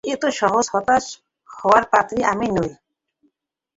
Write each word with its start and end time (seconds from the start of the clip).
এত 0.13 0.23
সহজে 0.39 0.69
হতাশ 0.73 1.05
হওয়ার 1.49 1.83
পাত্রী 1.91 2.19
আমি 2.31 2.47
নই। 2.55 2.71